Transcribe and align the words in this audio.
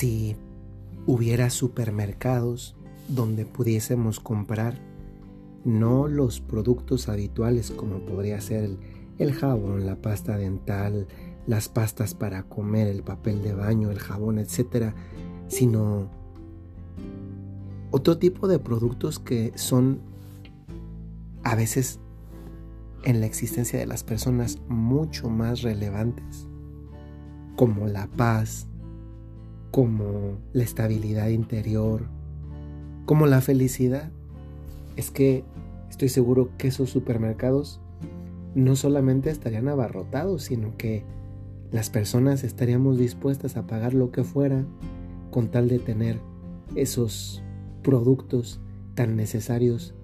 si 0.00 0.34
hubiera 1.06 1.50
supermercados 1.50 2.74
donde 3.08 3.44
pudiésemos 3.44 4.18
comprar 4.18 4.78
no 5.66 6.08
los 6.08 6.40
productos 6.40 7.10
habituales 7.10 7.70
como 7.70 7.98
podría 8.06 8.40
ser 8.40 8.78
el, 9.18 9.34
jabón, 9.34 9.84
la 9.84 9.96
pasta 9.96 10.38
dental, 10.38 11.06
las 11.46 11.68
pastas 11.68 12.14
para 12.14 12.44
comer, 12.44 12.86
el 12.86 13.02
papel 13.02 13.42
de 13.42 13.52
baño, 13.52 13.90
el 13.90 13.98
jabón, 13.98 14.38
etcétera, 14.38 14.94
sino 15.48 16.08
otro 17.90 18.16
tipo 18.16 18.48
de 18.48 18.58
productos 18.58 19.18
que 19.18 19.52
son 19.56 20.00
a 21.42 21.54
veces 21.56 22.00
en 23.04 23.20
la 23.20 23.26
existencia 23.26 23.78
de 23.78 23.84
las 23.86 24.02
personas 24.02 24.62
mucho 24.66 25.28
más 25.28 25.60
relevantes, 25.60 26.48
como 27.54 27.86
la 27.86 28.06
paz, 28.06 28.66
como 29.70 30.38
la 30.52 30.62
estabilidad 30.62 31.28
interior, 31.28 32.08
como 33.06 33.26
la 33.26 33.40
felicidad. 33.40 34.10
Es 34.96 35.10
que 35.10 35.44
estoy 35.88 36.08
seguro 36.08 36.50
que 36.58 36.68
esos 36.68 36.90
supermercados 36.90 37.80
no 38.54 38.76
solamente 38.76 39.30
estarían 39.30 39.68
abarrotados, 39.68 40.44
sino 40.44 40.76
que 40.76 41.04
las 41.70 41.90
personas 41.90 42.42
estaríamos 42.42 42.98
dispuestas 42.98 43.56
a 43.56 43.66
pagar 43.66 43.94
lo 43.94 44.10
que 44.10 44.24
fuera 44.24 44.64
con 45.30 45.50
tal 45.50 45.68
de 45.68 45.78
tener 45.78 46.20
esos 46.74 47.42
productos 47.82 48.60
tan 48.94 49.16
necesarios 49.16 49.94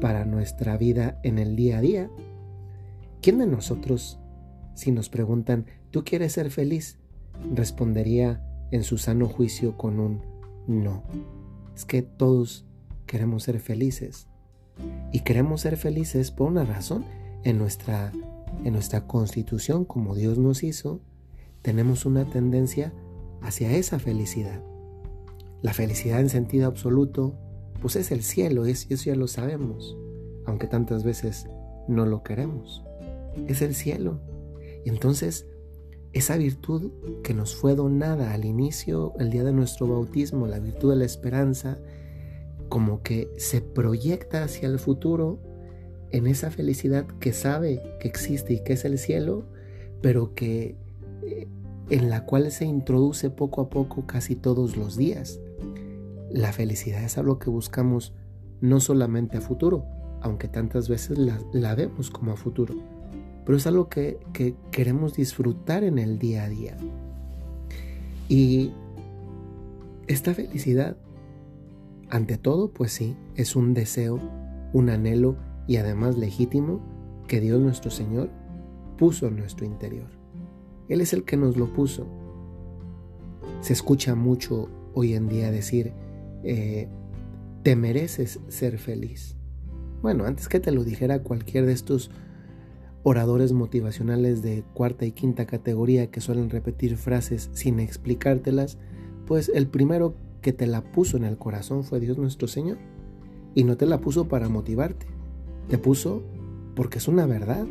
para 0.00 0.24
nuestra 0.24 0.76
vida 0.76 1.18
en 1.22 1.38
el 1.38 1.56
día 1.56 1.78
a 1.78 1.80
día. 1.80 2.10
¿Quién 3.22 3.38
de 3.38 3.46
nosotros, 3.46 4.18
si 4.74 4.92
nos 4.92 5.08
preguntan, 5.08 5.64
¿tú 5.90 6.04
quieres 6.04 6.32
ser 6.32 6.50
feliz? 6.50 6.98
respondería 7.52 8.42
en 8.74 8.82
su 8.82 8.98
sano 8.98 9.28
juicio 9.28 9.76
con 9.76 10.00
un 10.00 10.20
no. 10.66 11.04
Es 11.76 11.84
que 11.84 12.02
todos 12.02 12.66
queremos 13.06 13.44
ser 13.44 13.60
felices. 13.60 14.26
Y 15.12 15.20
queremos 15.20 15.60
ser 15.60 15.76
felices 15.76 16.32
por 16.32 16.50
una 16.50 16.64
razón. 16.64 17.04
En 17.44 17.56
nuestra, 17.56 18.10
en 18.64 18.72
nuestra 18.72 19.06
constitución, 19.06 19.84
como 19.84 20.16
Dios 20.16 20.38
nos 20.38 20.64
hizo, 20.64 21.00
tenemos 21.62 22.04
una 22.04 22.24
tendencia 22.24 22.92
hacia 23.42 23.70
esa 23.76 24.00
felicidad. 24.00 24.60
La 25.62 25.72
felicidad 25.72 26.18
en 26.18 26.28
sentido 26.28 26.66
absoluto, 26.66 27.38
pues 27.80 27.94
es 27.94 28.10
el 28.10 28.24
cielo, 28.24 28.66
es, 28.66 28.90
eso 28.90 29.04
ya 29.04 29.14
lo 29.14 29.28
sabemos, 29.28 29.96
aunque 30.46 30.66
tantas 30.66 31.04
veces 31.04 31.46
no 31.86 32.06
lo 32.06 32.24
queremos. 32.24 32.82
Es 33.46 33.62
el 33.62 33.76
cielo. 33.76 34.20
Y 34.84 34.88
entonces, 34.88 35.46
esa 36.14 36.36
virtud 36.36 36.92
que 37.22 37.34
nos 37.34 37.54
fue 37.54 37.74
donada 37.74 38.32
al 38.32 38.44
inicio, 38.44 39.12
el 39.18 39.30
día 39.30 39.44
de 39.44 39.52
nuestro 39.52 39.86
bautismo, 39.88 40.46
la 40.46 40.60
virtud 40.60 40.90
de 40.90 40.96
la 40.96 41.04
esperanza, 41.04 41.78
como 42.68 43.02
que 43.02 43.30
se 43.36 43.60
proyecta 43.60 44.44
hacia 44.44 44.68
el 44.68 44.78
futuro 44.78 45.38
en 46.10 46.26
esa 46.26 46.50
felicidad 46.50 47.06
que 47.18 47.32
sabe 47.32 47.82
que 48.00 48.08
existe 48.08 48.54
y 48.54 48.62
que 48.62 48.74
es 48.74 48.84
el 48.84 48.98
cielo, 48.98 49.44
pero 50.00 50.34
que 50.34 50.76
eh, 51.22 51.48
en 51.90 52.08
la 52.08 52.24
cual 52.24 52.50
se 52.52 52.64
introduce 52.64 53.30
poco 53.30 53.60
a 53.60 53.68
poco 53.68 54.06
casi 54.06 54.36
todos 54.36 54.76
los 54.76 54.96
días. 54.96 55.40
La 56.30 56.52
felicidad 56.52 57.02
es 57.02 57.18
algo 57.18 57.38
que 57.38 57.50
buscamos 57.50 58.14
no 58.60 58.80
solamente 58.80 59.38
a 59.38 59.40
futuro, 59.40 59.84
aunque 60.22 60.48
tantas 60.48 60.88
veces 60.88 61.18
la, 61.18 61.74
vemos 61.74 62.10
como 62.10 62.32
a 62.32 62.36
futuro, 62.36 62.74
pero 63.44 63.58
es 63.58 63.66
algo 63.66 63.88
que, 63.88 64.18
que 64.32 64.54
queremos 64.70 65.14
disfrutar 65.14 65.84
en 65.84 65.98
el 65.98 66.18
día 66.18 66.44
a 66.44 66.48
día. 66.48 66.76
Y 68.28 68.72
esta 70.06 70.34
felicidad, 70.34 70.96
ante 72.10 72.38
todo, 72.38 72.70
pues 72.70 72.92
sí, 72.92 73.16
es 73.36 73.56
un 73.56 73.74
deseo, 73.74 74.18
un 74.72 74.90
anhelo 74.90 75.36
y 75.66 75.76
además 75.76 76.16
legítimo 76.16 76.80
que 77.26 77.40
Dios 77.40 77.60
nuestro 77.60 77.90
Señor 77.90 78.30
puso 78.98 79.26
en 79.26 79.36
nuestro 79.36 79.66
interior. 79.66 80.08
Él 80.88 81.00
es 81.00 81.12
el 81.12 81.24
que 81.24 81.36
nos 81.36 81.56
lo 81.56 81.72
puso. 81.72 82.06
Se 83.60 83.72
escucha 83.72 84.14
mucho 84.14 84.68
hoy 84.92 85.14
en 85.14 85.28
día 85.28 85.50
decir, 85.50 85.92
eh, 86.42 86.88
te 87.62 87.76
mereces 87.76 88.40
ser 88.48 88.78
feliz. 88.78 89.36
Bueno, 90.02 90.26
antes 90.26 90.48
que 90.48 90.60
te 90.60 90.70
lo 90.70 90.84
dijera 90.84 91.22
cualquier 91.22 91.64
de 91.64 91.72
estos 91.72 92.10
oradores 93.04 93.52
motivacionales 93.52 94.42
de 94.42 94.64
cuarta 94.72 95.04
y 95.04 95.12
quinta 95.12 95.46
categoría 95.46 96.10
que 96.10 96.22
suelen 96.22 96.50
repetir 96.50 96.96
frases 96.96 97.50
sin 97.52 97.78
explicártelas, 97.78 98.78
pues 99.26 99.52
el 99.54 99.68
primero 99.68 100.14
que 100.40 100.52
te 100.52 100.66
la 100.66 100.82
puso 100.82 101.16
en 101.18 101.24
el 101.24 101.38
corazón 101.38 101.84
fue 101.84 102.00
Dios 102.00 102.18
nuestro 102.18 102.48
Señor. 102.48 102.78
Y 103.54 103.64
no 103.64 103.76
te 103.76 103.86
la 103.86 104.00
puso 104.00 104.26
para 104.26 104.48
motivarte, 104.48 105.06
te 105.68 105.78
puso 105.78 106.22
porque 106.74 106.98
es 106.98 107.06
una 107.06 107.26
verdad. 107.26 107.66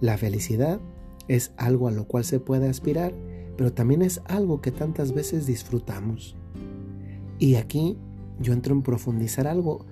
La 0.00 0.16
felicidad 0.16 0.80
es 1.28 1.52
algo 1.56 1.88
a 1.88 1.92
lo 1.92 2.06
cual 2.06 2.24
se 2.24 2.40
puede 2.40 2.68
aspirar, 2.68 3.12
pero 3.56 3.72
también 3.72 4.00
es 4.00 4.22
algo 4.26 4.60
que 4.60 4.70
tantas 4.70 5.12
veces 5.12 5.44
disfrutamos. 5.44 6.36
Y 7.38 7.56
aquí 7.56 7.98
yo 8.38 8.52
entro 8.52 8.74
en 8.74 8.82
profundizar 8.82 9.48
algo. 9.48 9.86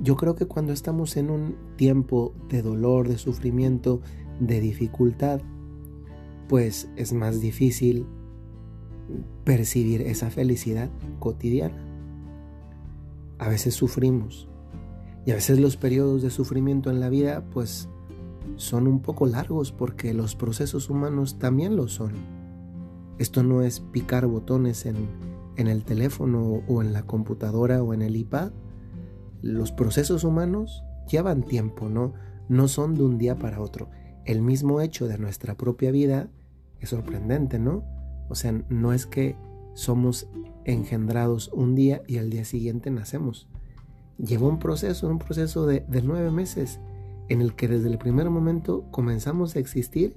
Yo 0.00 0.16
creo 0.16 0.34
que 0.34 0.46
cuando 0.46 0.72
estamos 0.72 1.16
en 1.16 1.30
un 1.30 1.56
tiempo 1.76 2.34
de 2.48 2.62
dolor, 2.62 3.08
de 3.08 3.18
sufrimiento, 3.18 4.00
de 4.40 4.60
dificultad, 4.60 5.40
pues 6.48 6.88
es 6.96 7.12
más 7.12 7.40
difícil 7.40 8.06
percibir 9.44 10.02
esa 10.02 10.30
felicidad 10.30 10.90
cotidiana. 11.18 11.84
A 13.38 13.48
veces 13.48 13.74
sufrimos 13.74 14.48
y 15.26 15.32
a 15.32 15.34
veces 15.34 15.58
los 15.58 15.76
periodos 15.76 16.22
de 16.22 16.30
sufrimiento 16.30 16.90
en 16.90 17.00
la 17.00 17.08
vida 17.08 17.44
pues 17.50 17.88
son 18.56 18.86
un 18.86 19.00
poco 19.00 19.26
largos 19.26 19.72
porque 19.72 20.14
los 20.14 20.36
procesos 20.36 20.90
humanos 20.90 21.38
también 21.38 21.76
lo 21.76 21.88
son. 21.88 22.12
Esto 23.18 23.42
no 23.42 23.62
es 23.62 23.80
picar 23.80 24.26
botones 24.26 24.86
en 24.86 24.96
en 25.56 25.68
el 25.68 25.84
teléfono 25.84 26.62
o 26.66 26.82
en 26.82 26.92
la 26.92 27.02
computadora 27.02 27.82
o 27.82 27.94
en 27.94 28.02
el 28.02 28.16
iPad, 28.16 28.52
los 29.42 29.72
procesos 29.72 30.24
humanos 30.24 30.84
llevan 31.10 31.42
tiempo, 31.42 31.88
¿no? 31.88 32.14
No 32.48 32.68
son 32.68 32.94
de 32.94 33.02
un 33.02 33.18
día 33.18 33.38
para 33.38 33.60
otro. 33.60 33.90
El 34.24 34.40
mismo 34.42 34.80
hecho 34.80 35.06
de 35.08 35.18
nuestra 35.18 35.56
propia 35.56 35.90
vida 35.90 36.28
es 36.80 36.90
sorprendente, 36.90 37.58
¿no? 37.58 37.84
O 38.28 38.34
sea, 38.34 38.52
no 38.68 38.92
es 38.92 39.06
que 39.06 39.36
somos 39.74 40.28
engendrados 40.64 41.50
un 41.52 41.74
día 41.74 42.02
y 42.06 42.18
al 42.18 42.30
día 42.30 42.44
siguiente 42.44 42.90
nacemos. 42.90 43.48
Lleva 44.18 44.48
un 44.48 44.58
proceso, 44.58 45.08
un 45.08 45.18
proceso 45.18 45.66
de, 45.66 45.80
de 45.88 46.02
nueve 46.02 46.30
meses 46.30 46.80
en 47.28 47.40
el 47.40 47.54
que 47.54 47.68
desde 47.68 47.88
el 47.88 47.98
primer 47.98 48.30
momento 48.30 48.84
comenzamos 48.90 49.56
a 49.56 49.58
existir 49.58 50.16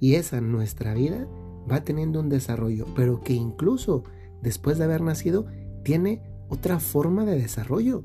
y 0.00 0.14
esa 0.14 0.40
nuestra 0.40 0.94
vida 0.94 1.26
va 1.70 1.84
teniendo 1.84 2.20
un 2.20 2.28
desarrollo, 2.28 2.86
pero 2.94 3.20
que 3.20 3.32
incluso 3.32 4.04
después 4.42 4.78
de 4.78 4.84
haber 4.84 5.00
nacido, 5.00 5.46
tiene 5.82 6.22
otra 6.48 6.78
forma 6.78 7.24
de 7.24 7.38
desarrollo. 7.38 8.04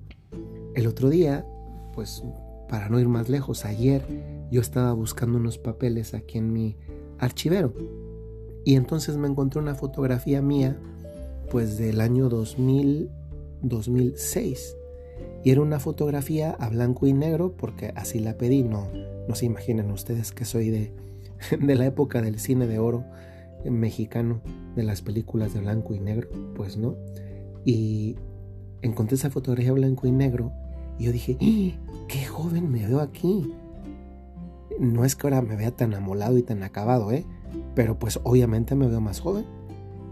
El 0.76 0.88
otro 0.88 1.10
día, 1.10 1.46
pues 1.94 2.24
para 2.70 2.90
no 2.90 3.00
ir 3.00 3.08
más 3.08 3.30
lejos, 3.30 3.66
ayer 3.66 4.04
yo 4.50 4.62
estaba 4.62 4.94
buscando 4.94 5.38
unos 5.38 5.58
papeles 5.58 6.14
aquí 6.14 6.38
en 6.38 6.54
mi 6.54 6.78
archivero. 7.20 7.74
Y 8.64 8.76
entonces 8.76 9.18
me 9.18 9.28
encontré 9.28 9.60
una 9.60 9.76
fotografía 9.76 10.42
mía 10.42 10.80
pues 11.50 11.78
del 11.78 12.00
año 12.00 12.30
2000 12.30 13.10
2006 13.64 14.76
y 15.44 15.52
era 15.52 15.62
una 15.62 15.80
fotografía 15.80 16.52
a 16.52 16.70
blanco 16.70 17.06
y 17.06 17.14
negro 17.14 17.56
porque 17.56 17.92
así 17.96 18.20
la 18.20 18.38
pedí. 18.38 18.64
No 18.64 18.88
no 19.28 19.36
se 19.36 19.46
imaginen 19.46 19.92
ustedes 19.92 20.32
que 20.32 20.46
soy 20.46 20.70
de 20.70 20.92
de 21.60 21.76
la 21.76 21.86
época 21.86 22.22
del 22.22 22.40
cine 22.40 22.68
de 22.68 22.80
oro 22.80 23.06
mexicano 23.64 24.42
de 24.76 24.84
las 24.84 25.02
películas 25.02 25.54
de 25.54 25.60
blanco 25.60 25.94
y 25.94 26.00
negro, 26.00 26.30
pues 26.56 26.78
no. 26.78 26.96
Y 27.64 28.16
encontré 28.82 29.16
esa 29.16 29.30
fotografía 29.30 29.72
blanco 29.72 30.08
y 30.08 30.12
negro 30.12 30.52
y 31.02 31.06
yo 31.06 31.12
dije, 31.12 31.38
¡Ah! 31.42 32.06
¡qué 32.08 32.26
joven 32.26 32.72
me 32.72 32.86
veo 32.86 33.00
aquí! 33.00 33.52
No 34.80 35.04
es 35.04 35.16
que 35.16 35.26
ahora 35.26 35.42
me 35.42 35.56
vea 35.56 35.72
tan 35.72 35.96
amolado 35.96 36.38
y 36.38 36.44
tan 36.44 36.62
acabado, 36.62 37.12
¿eh? 37.12 37.26
Pero 37.74 37.98
pues 37.98 38.20
obviamente 38.24 38.76
me 38.76 38.88
veo 38.88 39.02
más 39.02 39.20
joven. 39.20 39.46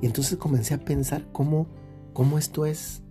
Y 0.02 0.08
entonces 0.08 0.40
comencé 0.40 0.74
a 0.74 0.80
pensar 0.80 1.28
cómo, 1.32 1.68
cómo 2.14 2.40
esto 2.40 2.66
es, 2.66 3.04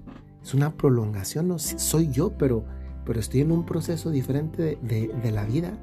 es 0.43 0.55
una 0.55 0.77
prolongación, 0.77 1.47
no 1.47 1.61
soy 1.61 2.09
yo, 2.09 2.37
pero, 2.37 2.65
pero 3.07 3.21
estoy 3.21 3.43
en 3.43 3.53
un 3.53 3.65
proceso 3.65 4.11
diferente 4.11 4.77
de, 4.83 5.13
de, 5.23 5.31
la 5.31 5.45
vida. 5.45 5.79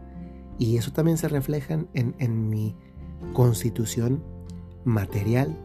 Y 0.59 0.75
eso 0.75 0.91
también 0.91 1.17
se 1.17 1.29
refleja 1.29 1.75
en, 1.93 2.15
en 2.19 2.49
mi 2.49 2.75
constitución 3.31 4.21
material, 4.83 5.57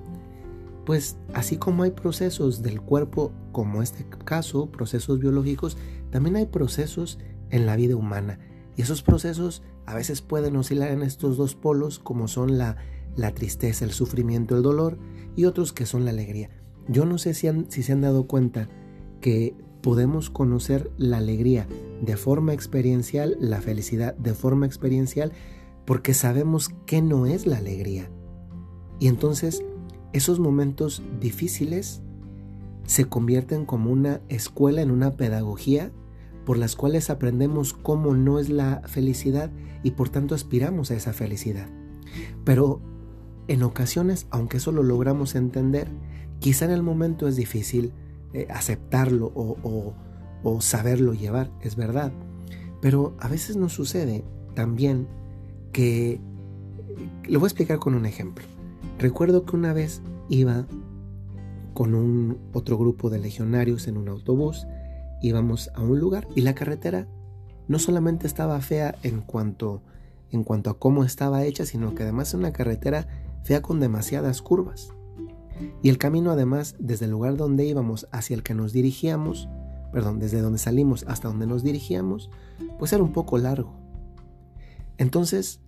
pues 0.86 1.16
así 1.34 1.56
como 1.56 1.82
hay 1.82 1.90
procesos 1.90 2.62
del 2.62 2.80
cuerpo, 2.80 3.32
como 3.50 3.82
este 3.82 4.04
caso, 4.24 4.70
procesos 4.70 5.18
biológicos, 5.18 5.76
también 6.10 6.36
hay 6.36 6.46
procesos 6.46 7.18
en 7.50 7.66
la 7.66 7.76
vida 7.76 7.96
humana. 7.96 8.38
Y 8.76 8.82
esos 8.82 9.02
procesos 9.02 9.62
a 9.86 9.94
veces 9.94 10.22
pueden 10.22 10.56
oscilar 10.56 10.90
en 10.90 11.02
estos 11.02 11.36
dos 11.36 11.54
polos, 11.54 11.98
como 11.98 12.28
son 12.28 12.58
la, 12.58 12.76
la 13.16 13.32
tristeza, 13.32 13.84
el 13.84 13.92
sufrimiento, 13.92 14.56
el 14.56 14.62
dolor, 14.62 14.98
y 15.36 15.44
otros 15.44 15.72
que 15.72 15.86
son 15.86 16.04
la 16.04 16.10
alegría. 16.10 16.50
Yo 16.88 17.04
no 17.04 17.18
sé 17.18 17.34
si, 17.34 17.48
si 17.68 17.82
se 17.82 17.92
han 17.92 18.00
dado 18.00 18.26
cuenta 18.26 18.68
que 19.20 19.54
podemos 19.82 20.30
conocer 20.30 20.90
la 20.96 21.18
alegría 21.18 21.66
de 22.02 22.16
forma 22.16 22.52
experiencial, 22.52 23.36
la 23.40 23.60
felicidad 23.60 24.14
de 24.16 24.34
forma 24.34 24.66
experiencial, 24.66 25.32
porque 25.84 26.14
sabemos 26.14 26.70
que 26.86 27.02
no 27.02 27.26
es 27.26 27.46
la 27.46 27.58
alegría. 27.58 28.10
Y 28.98 29.08
entonces 29.08 29.64
esos 30.12 30.40
momentos 30.40 31.02
difíciles 31.20 32.02
se 32.84 33.04
convierten 33.04 33.64
como 33.64 33.90
una 33.90 34.20
escuela 34.28 34.82
en 34.82 34.90
una 34.90 35.12
pedagogía 35.12 35.92
por 36.50 36.58
las 36.58 36.74
cuales 36.74 37.10
aprendemos 37.10 37.74
cómo 37.74 38.16
no 38.16 38.40
es 38.40 38.48
la 38.48 38.82
felicidad 38.86 39.52
y 39.84 39.92
por 39.92 40.08
tanto 40.08 40.34
aspiramos 40.34 40.90
a 40.90 40.96
esa 40.96 41.12
felicidad. 41.12 41.68
Pero 42.42 42.80
en 43.46 43.62
ocasiones, 43.62 44.26
aunque 44.30 44.56
eso 44.56 44.72
lo 44.72 44.82
logramos 44.82 45.36
entender, 45.36 45.86
quizá 46.40 46.64
en 46.64 46.72
el 46.72 46.82
momento 46.82 47.28
es 47.28 47.36
difícil 47.36 47.92
eh, 48.32 48.48
aceptarlo 48.50 49.30
o, 49.32 49.94
o 50.42 50.60
saberlo 50.60 51.14
llevar, 51.14 51.52
es 51.60 51.76
verdad. 51.76 52.12
Pero 52.80 53.14
a 53.20 53.28
veces 53.28 53.54
nos 53.54 53.72
sucede 53.72 54.24
también 54.54 55.06
que... 55.70 56.20
Lo 57.28 57.38
voy 57.38 57.46
a 57.46 57.50
explicar 57.50 57.78
con 57.78 57.94
un 57.94 58.06
ejemplo. 58.06 58.44
Recuerdo 58.98 59.44
que 59.44 59.54
una 59.54 59.72
vez 59.72 60.02
iba 60.28 60.66
con 61.74 61.94
un 61.94 62.38
otro 62.52 62.76
grupo 62.76 63.08
de 63.08 63.20
legionarios 63.20 63.86
en 63.86 63.96
un 63.96 64.08
autobús, 64.08 64.66
íbamos 65.20 65.70
a 65.74 65.82
un 65.82 65.98
lugar 65.98 66.26
y 66.34 66.42
la 66.42 66.54
carretera 66.54 67.06
no 67.68 67.78
solamente 67.78 68.26
estaba 68.26 68.60
fea 68.60 68.96
en 69.02 69.20
cuanto 69.20 69.82
en 70.32 70.44
cuanto 70.44 70.70
a 70.70 70.78
cómo 70.78 71.04
estaba 71.04 71.44
hecha, 71.44 71.66
sino 71.66 71.94
que 71.94 72.04
además 72.04 72.28
es 72.28 72.34
una 72.34 72.52
carretera 72.52 73.08
fea 73.42 73.62
con 73.62 73.80
demasiadas 73.80 74.42
curvas. 74.42 74.92
Y 75.82 75.88
el 75.88 75.98
camino 75.98 76.30
además 76.30 76.76
desde 76.78 77.06
el 77.06 77.10
lugar 77.10 77.36
donde 77.36 77.64
íbamos 77.64 78.06
hacia 78.12 78.34
el 78.34 78.42
que 78.42 78.54
nos 78.54 78.72
dirigíamos, 78.72 79.48
perdón, 79.92 80.18
desde 80.18 80.40
donde 80.40 80.58
salimos 80.58 81.04
hasta 81.08 81.28
donde 81.28 81.46
nos 81.46 81.62
dirigíamos, 81.62 82.30
pues 82.78 82.92
era 82.92 83.02
un 83.02 83.12
poco 83.12 83.38
largo. 83.38 83.74
Entonces, 84.98 85.60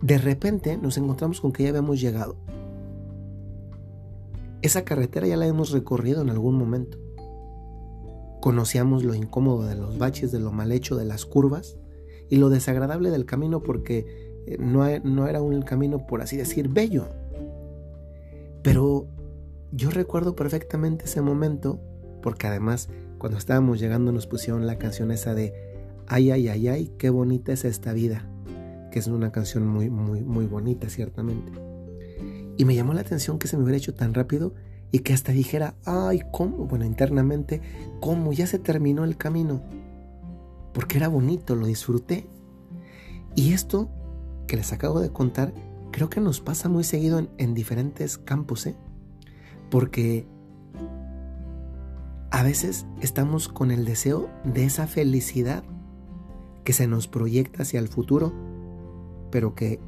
de 0.00 0.18
repente 0.18 0.76
nos 0.76 0.98
encontramos 0.98 1.40
con 1.40 1.52
que 1.52 1.62
ya 1.62 1.68
habíamos 1.68 2.00
llegado. 2.00 2.36
Esa 4.62 4.84
carretera 4.84 5.26
ya 5.26 5.36
la 5.36 5.46
hemos 5.46 5.70
recorrido 5.70 6.22
en 6.22 6.30
algún 6.30 6.56
momento. 6.56 6.98
Conocíamos 8.42 9.04
lo 9.04 9.14
incómodo 9.14 9.64
de 9.66 9.74
los 9.74 9.96
baches, 9.96 10.32
de 10.32 10.40
lo 10.40 10.52
mal 10.52 10.70
hecho 10.70 10.96
de 10.96 11.06
las 11.06 11.24
curvas 11.24 11.78
y 12.28 12.36
lo 12.36 12.50
desagradable 12.50 13.10
del 13.10 13.24
camino 13.24 13.62
porque 13.62 14.44
eh, 14.46 14.58
no, 14.58 14.84
no 15.04 15.26
era 15.26 15.40
un 15.40 15.62
camino, 15.62 16.06
por 16.06 16.20
así 16.20 16.36
decir, 16.36 16.68
bello. 16.68 17.06
Pero 18.62 19.06
yo 19.70 19.90
recuerdo 19.90 20.36
perfectamente 20.36 21.06
ese 21.06 21.22
momento 21.22 21.80
porque 22.20 22.46
además 22.48 22.90
cuando 23.16 23.38
estábamos 23.38 23.80
llegando 23.80 24.12
nos 24.12 24.26
pusieron 24.26 24.66
la 24.66 24.76
canción 24.76 25.10
esa 25.10 25.34
de 25.34 25.54
Ay, 26.06 26.30
ay, 26.30 26.48
ay, 26.48 26.68
ay, 26.68 26.92
qué 26.98 27.08
bonita 27.08 27.52
es 27.52 27.64
esta 27.64 27.94
vida 27.94 28.28
que 28.92 29.00
es 29.00 29.08
una 29.08 29.32
canción 29.32 29.66
muy, 29.66 29.90
muy, 29.90 30.20
muy 30.20 30.46
bonita, 30.46 30.88
ciertamente. 30.88 31.50
Y 32.56 32.64
me 32.64 32.76
llamó 32.76 32.92
la 32.92 33.00
atención 33.00 33.38
que 33.38 33.48
se 33.48 33.56
me 33.56 33.64
hubiera 33.64 33.78
hecho 33.78 33.94
tan 33.94 34.14
rápido 34.14 34.54
y 34.92 35.00
que 35.00 35.12
hasta 35.12 35.32
dijera, 35.32 35.74
ay, 35.84 36.22
¿cómo? 36.30 36.66
Bueno, 36.66 36.84
internamente, 36.84 37.60
¿cómo? 38.00 38.32
Ya 38.32 38.46
se 38.46 38.58
terminó 38.58 39.04
el 39.04 39.16
camino. 39.16 39.62
Porque 40.72 40.98
era 40.98 41.08
bonito, 41.08 41.56
lo 41.56 41.66
disfruté. 41.66 42.28
Y 43.34 43.52
esto 43.52 43.90
que 44.46 44.56
les 44.56 44.72
acabo 44.72 45.00
de 45.00 45.10
contar, 45.10 45.52
creo 45.90 46.10
que 46.10 46.20
nos 46.20 46.40
pasa 46.40 46.68
muy 46.68 46.84
seguido 46.84 47.18
en, 47.18 47.30
en 47.38 47.54
diferentes 47.54 48.18
campos, 48.18 48.66
¿eh? 48.66 48.76
Porque 49.70 50.26
a 52.30 52.42
veces 52.42 52.86
estamos 53.00 53.48
con 53.48 53.70
el 53.70 53.84
deseo 53.84 54.28
de 54.44 54.64
esa 54.64 54.86
felicidad 54.86 55.64
que 56.64 56.72
se 56.74 56.86
nos 56.86 57.08
proyecta 57.08 57.62
hacia 57.62 57.80
el 57.80 57.88
futuro 57.88 58.32
pero 59.32 59.54
que 59.56 59.80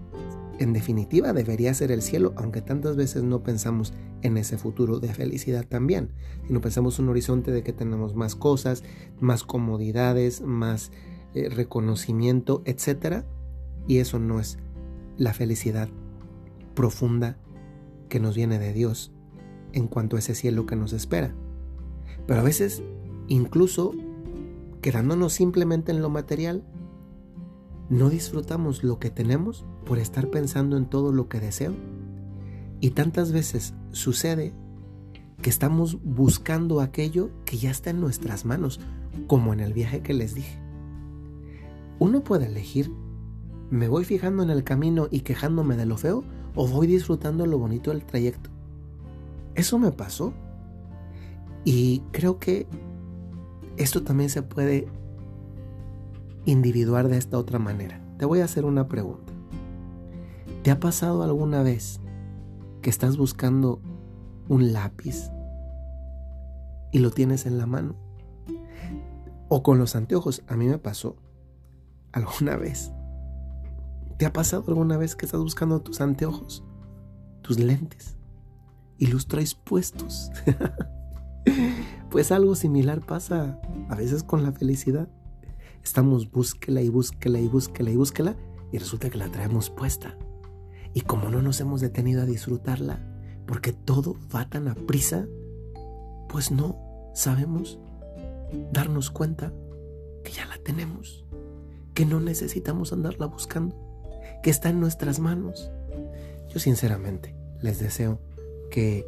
en 0.58 0.72
definitiva 0.72 1.32
debería 1.32 1.74
ser 1.74 1.90
el 1.90 2.02
cielo, 2.02 2.32
aunque 2.36 2.62
tantas 2.62 2.96
veces 2.96 3.22
no 3.22 3.42
pensamos 3.42 3.92
en 4.22 4.36
ese 4.36 4.58
futuro 4.58 5.00
de 5.00 5.12
felicidad 5.12 5.66
también, 5.66 6.10
sino 6.46 6.60
pensamos 6.60 6.98
un 6.98 7.08
horizonte 7.08 7.50
de 7.50 7.62
que 7.62 7.72
tenemos 7.72 8.14
más 8.14 8.34
cosas, 8.34 8.84
más 9.20 9.44
comodidades, 9.44 10.40
más 10.40 10.92
eh, 11.34 11.48
reconocimiento, 11.48 12.62
etc. 12.64 13.24
Y 13.86 13.98
eso 13.98 14.18
no 14.18 14.40
es 14.40 14.58
la 15.16 15.34
felicidad 15.34 15.88
profunda 16.74 17.38
que 18.08 18.20
nos 18.20 18.36
viene 18.36 18.58
de 18.58 18.72
Dios 18.72 19.12
en 19.72 19.88
cuanto 19.88 20.16
a 20.16 20.20
ese 20.20 20.34
cielo 20.34 20.66
que 20.66 20.76
nos 20.76 20.92
espera. 20.92 21.34
Pero 22.26 22.40
a 22.40 22.44
veces, 22.44 22.82
incluso 23.28 23.92
quedándonos 24.80 25.32
simplemente 25.32 25.92
en 25.92 26.00
lo 26.00 26.10
material, 26.10 26.64
no 27.94 28.10
disfrutamos 28.10 28.82
lo 28.82 28.98
que 28.98 29.08
tenemos 29.08 29.64
por 29.86 30.00
estar 30.00 30.28
pensando 30.28 30.76
en 30.76 30.86
todo 30.86 31.12
lo 31.12 31.28
que 31.28 31.38
deseo. 31.38 31.72
Y 32.80 32.90
tantas 32.90 33.30
veces 33.30 33.72
sucede 33.92 34.52
que 35.40 35.48
estamos 35.48 36.02
buscando 36.02 36.80
aquello 36.80 37.30
que 37.44 37.56
ya 37.56 37.70
está 37.70 37.90
en 37.90 38.00
nuestras 38.00 38.44
manos, 38.44 38.80
como 39.28 39.52
en 39.52 39.60
el 39.60 39.72
viaje 39.72 40.02
que 40.02 40.12
les 40.12 40.34
dije. 40.34 40.58
Uno 42.00 42.24
puede 42.24 42.46
elegir, 42.46 42.90
¿me 43.70 43.86
voy 43.86 44.04
fijando 44.04 44.42
en 44.42 44.50
el 44.50 44.64
camino 44.64 45.06
y 45.08 45.20
quejándome 45.20 45.76
de 45.76 45.86
lo 45.86 45.96
feo 45.96 46.24
o 46.56 46.66
voy 46.66 46.88
disfrutando 46.88 47.46
lo 47.46 47.58
bonito 47.58 47.92
del 47.92 48.04
trayecto? 48.04 48.50
Eso 49.54 49.78
me 49.78 49.92
pasó. 49.92 50.34
Y 51.64 52.00
creo 52.10 52.40
que 52.40 52.66
esto 53.76 54.02
también 54.02 54.30
se 54.30 54.42
puede 54.42 54.88
individuar 56.46 57.08
de 57.08 57.18
esta 57.18 57.38
otra 57.38 57.58
manera. 57.58 58.00
Te 58.18 58.24
voy 58.24 58.40
a 58.40 58.44
hacer 58.44 58.64
una 58.64 58.88
pregunta. 58.88 59.32
¿Te 60.62 60.70
ha 60.70 60.80
pasado 60.80 61.22
alguna 61.22 61.62
vez 61.62 62.00
que 62.82 62.90
estás 62.90 63.16
buscando 63.16 63.80
un 64.48 64.72
lápiz 64.72 65.30
y 66.90 66.98
lo 66.98 67.10
tienes 67.10 67.46
en 67.46 67.58
la 67.58 67.66
mano? 67.66 67.96
O 69.48 69.62
con 69.62 69.78
los 69.78 69.94
anteojos, 69.94 70.42
a 70.48 70.56
mí 70.56 70.66
me 70.66 70.78
pasó 70.78 71.16
alguna 72.12 72.56
vez. 72.56 72.92
¿Te 74.16 74.26
ha 74.26 74.32
pasado 74.32 74.64
alguna 74.68 74.96
vez 74.96 75.16
que 75.16 75.26
estás 75.26 75.40
buscando 75.40 75.82
tus 75.82 76.00
anteojos, 76.00 76.64
tus 77.42 77.58
lentes, 77.58 78.16
y 78.96 79.08
los 79.08 79.26
traes 79.26 79.54
puestos? 79.54 80.30
pues 82.10 82.30
algo 82.32 82.54
similar 82.54 83.04
pasa 83.04 83.60
a 83.88 83.94
veces 83.96 84.22
con 84.22 84.42
la 84.42 84.52
felicidad. 84.52 85.08
Estamos 85.84 86.30
búsquela 86.30 86.80
y 86.80 86.88
búsquela 86.88 87.38
y 87.38 87.46
búsquela 87.46 87.90
y 87.90 87.96
búsquela 87.96 88.36
y 88.72 88.78
resulta 88.78 89.10
que 89.10 89.18
la 89.18 89.28
traemos 89.28 89.70
puesta. 89.70 90.18
Y 90.94 91.02
como 91.02 91.28
no 91.28 91.42
nos 91.42 91.60
hemos 91.60 91.80
detenido 91.80 92.22
a 92.22 92.26
disfrutarla, 92.26 92.98
porque 93.46 93.72
todo 93.72 94.16
va 94.34 94.48
tan 94.48 94.66
a 94.68 94.74
prisa, 94.74 95.26
pues 96.28 96.50
no 96.50 96.80
sabemos 97.14 97.78
darnos 98.72 99.10
cuenta 99.10 99.52
que 100.24 100.32
ya 100.32 100.46
la 100.46 100.56
tenemos, 100.58 101.26
que 101.92 102.06
no 102.06 102.18
necesitamos 102.18 102.92
andarla 102.92 103.26
buscando, 103.26 103.76
que 104.42 104.50
está 104.50 104.70
en 104.70 104.80
nuestras 104.80 105.20
manos. 105.20 105.70
Yo 106.48 106.60
sinceramente 106.60 107.36
les 107.60 107.78
deseo 107.78 108.18
que 108.70 109.06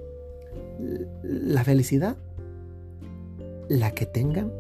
la 1.23 1.65
felicidad, 1.65 2.19
la 3.69 3.93
que 3.93 4.07
tengan, 4.07 4.53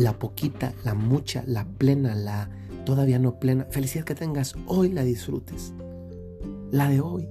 la 0.00 0.18
poquita, 0.18 0.72
la 0.82 0.94
mucha, 0.94 1.44
la 1.46 1.66
plena, 1.66 2.14
la 2.14 2.48
todavía 2.86 3.18
no 3.18 3.38
plena, 3.38 3.66
felicidad 3.66 4.06
que 4.06 4.14
tengas 4.14 4.54
hoy 4.64 4.88
la 4.88 5.04
disfrutes. 5.04 5.74
La 6.70 6.88
de 6.88 7.02
hoy. 7.02 7.28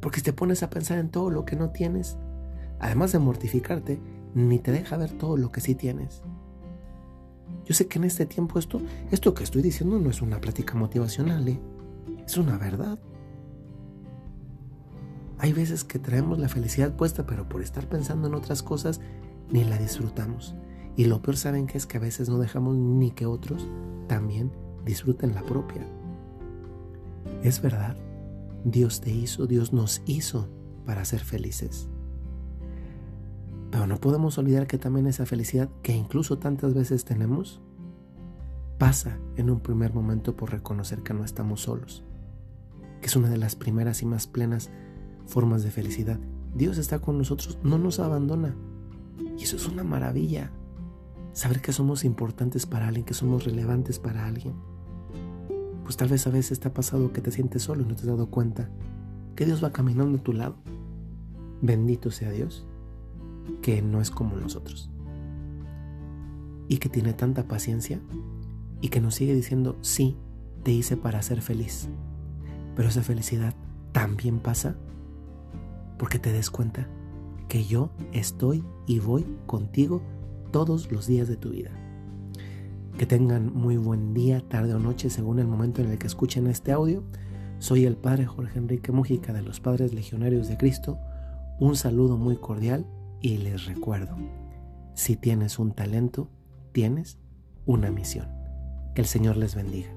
Porque 0.00 0.18
si 0.18 0.24
te 0.24 0.34
pones 0.34 0.62
a 0.62 0.68
pensar 0.68 0.98
en 0.98 1.10
todo 1.10 1.30
lo 1.30 1.46
que 1.46 1.56
no 1.56 1.70
tienes, 1.70 2.18
además 2.80 3.12
de 3.12 3.18
mortificarte, 3.18 3.98
ni 4.34 4.58
te 4.58 4.72
deja 4.72 4.98
ver 4.98 5.10
todo 5.12 5.38
lo 5.38 5.50
que 5.50 5.62
sí 5.62 5.74
tienes. 5.74 6.22
Yo 7.64 7.72
sé 7.72 7.88
que 7.88 7.98
en 7.98 8.04
este 8.04 8.26
tiempo 8.26 8.58
esto, 8.58 8.82
esto 9.10 9.32
que 9.32 9.44
estoy 9.44 9.62
diciendo 9.62 9.98
no 9.98 10.10
es 10.10 10.20
una 10.20 10.38
plática 10.38 10.74
motivacional, 10.74 11.48
¿eh? 11.48 11.58
es 12.26 12.36
una 12.36 12.58
verdad. 12.58 12.98
Hay 15.38 15.54
veces 15.54 15.82
que 15.82 15.98
traemos 15.98 16.38
la 16.38 16.50
felicidad 16.50 16.94
puesta, 16.94 17.24
pero 17.24 17.48
por 17.48 17.62
estar 17.62 17.88
pensando 17.88 18.28
en 18.28 18.34
otras 18.34 18.62
cosas, 18.62 19.00
ni 19.50 19.64
la 19.64 19.78
disfrutamos. 19.78 20.54
Y 20.96 21.04
lo 21.04 21.20
peor 21.20 21.36
saben 21.36 21.66
que 21.66 21.76
es 21.76 21.86
que 21.86 21.98
a 21.98 22.00
veces 22.00 22.28
no 22.28 22.38
dejamos 22.38 22.76
ni 22.76 23.10
que 23.10 23.26
otros 23.26 23.68
también 24.08 24.50
disfruten 24.84 25.34
la 25.34 25.42
propia. 25.42 25.86
Es 27.42 27.60
verdad, 27.60 27.96
Dios 28.64 29.00
te 29.00 29.10
hizo, 29.10 29.46
Dios 29.46 29.72
nos 29.72 30.02
hizo 30.06 30.48
para 30.86 31.04
ser 31.04 31.20
felices. 31.20 31.88
Pero 33.70 33.86
no 33.86 33.98
podemos 33.98 34.38
olvidar 34.38 34.66
que 34.66 34.78
también 34.78 35.06
esa 35.06 35.26
felicidad 35.26 35.68
que 35.82 35.94
incluso 35.94 36.38
tantas 36.38 36.72
veces 36.72 37.04
tenemos 37.04 37.60
pasa 38.78 39.18
en 39.36 39.50
un 39.50 39.60
primer 39.60 39.92
momento 39.92 40.36
por 40.36 40.50
reconocer 40.50 41.02
que 41.02 41.14
no 41.14 41.24
estamos 41.24 41.62
solos, 41.62 42.04
que 43.00 43.06
es 43.06 43.16
una 43.16 43.28
de 43.28 43.38
las 43.38 43.56
primeras 43.56 44.02
y 44.02 44.06
más 44.06 44.26
plenas 44.26 44.70
formas 45.26 45.62
de 45.62 45.70
felicidad. 45.70 46.18
Dios 46.54 46.78
está 46.78 47.00
con 47.00 47.18
nosotros, 47.18 47.58
no 47.62 47.78
nos 47.78 48.00
abandona. 48.00 48.56
Y 49.38 49.42
eso 49.42 49.56
es 49.56 49.66
una 49.66 49.84
maravilla. 49.84 50.50
Saber 51.36 51.60
que 51.60 51.74
somos 51.74 52.06
importantes 52.06 52.64
para 52.64 52.88
alguien, 52.88 53.04
que 53.04 53.12
somos 53.12 53.44
relevantes 53.44 53.98
para 53.98 54.24
alguien. 54.24 54.54
Pues 55.84 55.98
tal 55.98 56.08
vez 56.08 56.26
a 56.26 56.30
veces 56.30 56.60
te 56.60 56.68
ha 56.68 56.72
pasado 56.72 57.12
que 57.12 57.20
te 57.20 57.30
sientes 57.30 57.60
solo 57.62 57.82
y 57.82 57.84
no 57.84 57.94
te 57.94 58.00
has 58.00 58.06
dado 58.06 58.30
cuenta 58.30 58.70
que 59.34 59.44
Dios 59.44 59.62
va 59.62 59.70
caminando 59.70 60.16
a 60.16 60.22
tu 60.22 60.32
lado. 60.32 60.56
Bendito 61.60 62.10
sea 62.10 62.30
Dios, 62.30 62.66
que 63.60 63.82
no 63.82 64.00
es 64.00 64.10
como 64.10 64.34
nosotros. 64.36 64.90
Y 66.68 66.78
que 66.78 66.88
tiene 66.88 67.12
tanta 67.12 67.46
paciencia 67.46 68.00
y 68.80 68.88
que 68.88 69.02
nos 69.02 69.16
sigue 69.16 69.34
diciendo, 69.34 69.76
sí, 69.82 70.16
te 70.62 70.72
hice 70.72 70.96
para 70.96 71.20
ser 71.20 71.42
feliz. 71.42 71.86
Pero 72.74 72.88
esa 72.88 73.02
felicidad 73.02 73.54
también 73.92 74.38
pasa 74.38 74.74
porque 75.98 76.18
te 76.18 76.32
des 76.32 76.48
cuenta 76.48 76.88
que 77.46 77.66
yo 77.66 77.90
estoy 78.14 78.64
y 78.86 79.00
voy 79.00 79.26
contigo 79.44 80.00
todos 80.56 80.90
los 80.90 81.06
días 81.06 81.28
de 81.28 81.36
tu 81.36 81.50
vida. 81.50 81.68
Que 82.96 83.04
tengan 83.04 83.52
muy 83.52 83.76
buen 83.76 84.14
día, 84.14 84.40
tarde 84.40 84.72
o 84.72 84.78
noche, 84.78 85.10
según 85.10 85.38
el 85.38 85.46
momento 85.46 85.82
en 85.82 85.90
el 85.90 85.98
que 85.98 86.06
escuchen 86.06 86.46
este 86.46 86.72
audio. 86.72 87.04
Soy 87.58 87.84
el 87.84 87.94
Padre 87.94 88.24
Jorge 88.24 88.58
Enrique 88.58 88.90
Mújica 88.90 89.34
de 89.34 89.42
los 89.42 89.60
Padres 89.60 89.92
Legionarios 89.92 90.48
de 90.48 90.56
Cristo. 90.56 90.98
Un 91.60 91.76
saludo 91.76 92.16
muy 92.16 92.38
cordial 92.38 92.86
y 93.20 93.36
les 93.36 93.66
recuerdo, 93.66 94.16
si 94.94 95.14
tienes 95.14 95.58
un 95.58 95.72
talento, 95.72 96.30
tienes 96.72 97.18
una 97.66 97.90
misión. 97.90 98.28
Que 98.94 99.02
el 99.02 99.06
Señor 99.06 99.36
les 99.36 99.54
bendiga. 99.54 99.95